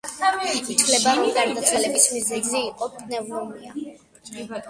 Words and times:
ითვლება 0.75 1.11
რომ 1.17 1.27
გარდაცვალების 1.35 2.07
მიზეზი 2.15 2.61
იყო 2.71 2.87
პნევმონია. 2.93 3.77